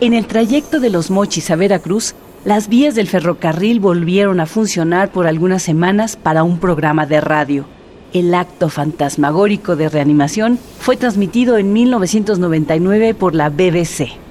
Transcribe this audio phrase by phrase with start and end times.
[0.00, 5.10] En el trayecto de los Mochis a Veracruz, las vías del ferrocarril volvieron a funcionar
[5.12, 7.64] por algunas semanas para un programa de radio.
[8.12, 14.23] El acto fantasmagórico de reanimación fue transmitido en 1999 por la BBC.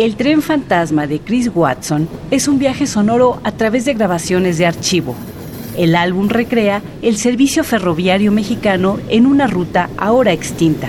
[0.00, 4.64] El tren fantasma de Chris Watson es un viaje sonoro a través de grabaciones de
[4.64, 5.14] archivo.
[5.76, 10.88] El álbum recrea el servicio ferroviario mexicano en una ruta ahora extinta.